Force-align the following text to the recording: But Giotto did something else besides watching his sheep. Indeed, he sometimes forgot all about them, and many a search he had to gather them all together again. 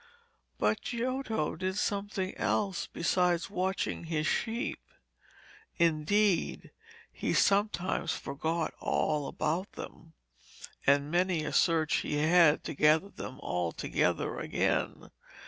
But 0.57 0.81
Giotto 0.81 1.55
did 1.55 1.77
something 1.77 2.35
else 2.35 2.87
besides 2.87 3.51
watching 3.51 4.05
his 4.05 4.25
sheep. 4.25 4.79
Indeed, 5.77 6.71
he 7.11 7.35
sometimes 7.35 8.11
forgot 8.13 8.73
all 8.79 9.27
about 9.27 9.73
them, 9.73 10.13
and 10.87 11.11
many 11.11 11.43
a 11.45 11.53
search 11.53 11.97
he 11.97 12.13
had 12.15 12.63
to 12.63 12.73
gather 12.73 13.09
them 13.09 13.39
all 13.41 13.71
together 13.71 14.39
again. 14.39 15.11